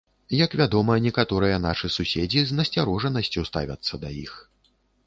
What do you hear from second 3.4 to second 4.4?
ставяцца да іх.